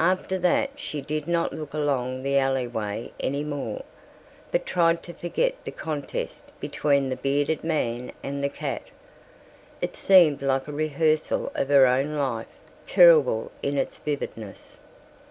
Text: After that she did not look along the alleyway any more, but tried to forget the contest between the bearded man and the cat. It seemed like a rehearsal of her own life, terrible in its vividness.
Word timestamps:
After 0.00 0.38
that 0.40 0.68
she 0.76 1.00
did 1.00 1.26
not 1.26 1.54
look 1.54 1.72
along 1.72 2.22
the 2.24 2.36
alleyway 2.36 3.10
any 3.20 3.42
more, 3.42 3.86
but 4.50 4.66
tried 4.66 5.02
to 5.04 5.14
forget 5.14 5.54
the 5.64 5.70
contest 5.72 6.52
between 6.60 7.08
the 7.08 7.16
bearded 7.16 7.64
man 7.64 8.12
and 8.22 8.44
the 8.44 8.50
cat. 8.50 8.82
It 9.80 9.96
seemed 9.96 10.42
like 10.42 10.68
a 10.68 10.72
rehearsal 10.72 11.50
of 11.54 11.70
her 11.70 11.86
own 11.86 12.16
life, 12.16 12.58
terrible 12.86 13.50
in 13.62 13.78
its 13.78 13.96
vividness. 13.96 14.78